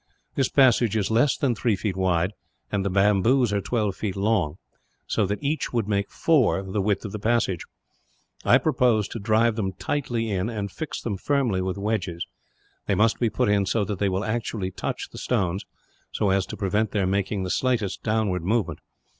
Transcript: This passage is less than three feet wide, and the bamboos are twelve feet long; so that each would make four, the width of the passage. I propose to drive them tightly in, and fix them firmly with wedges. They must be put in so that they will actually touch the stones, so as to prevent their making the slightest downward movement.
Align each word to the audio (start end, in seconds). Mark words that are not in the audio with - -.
This 0.33 0.49
passage 0.49 0.97
is 0.97 1.11
less 1.11 1.37
than 1.37 1.53
three 1.53 1.75
feet 1.75 1.95
wide, 1.95 2.31
and 2.71 2.83
the 2.83 2.89
bamboos 2.89 3.53
are 3.53 3.61
twelve 3.61 3.95
feet 3.95 4.15
long; 4.15 4.57
so 5.05 5.27
that 5.27 5.43
each 5.43 5.71
would 5.73 5.87
make 5.87 6.09
four, 6.09 6.63
the 6.63 6.81
width 6.81 7.05
of 7.05 7.11
the 7.11 7.19
passage. 7.19 7.65
I 8.43 8.57
propose 8.57 9.07
to 9.09 9.19
drive 9.19 9.55
them 9.57 9.73
tightly 9.73 10.31
in, 10.31 10.49
and 10.49 10.71
fix 10.71 11.01
them 11.03 11.17
firmly 11.17 11.61
with 11.61 11.77
wedges. 11.77 12.25
They 12.87 12.95
must 12.95 13.19
be 13.19 13.29
put 13.29 13.47
in 13.47 13.67
so 13.67 13.85
that 13.85 13.99
they 13.99 14.09
will 14.09 14.25
actually 14.25 14.71
touch 14.71 15.09
the 15.11 15.19
stones, 15.19 15.67
so 16.11 16.31
as 16.31 16.47
to 16.47 16.57
prevent 16.57 16.93
their 16.93 17.05
making 17.05 17.43
the 17.43 17.51
slightest 17.51 18.01
downward 18.01 18.43
movement. 18.43 18.79